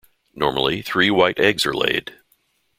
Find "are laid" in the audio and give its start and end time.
1.63-2.15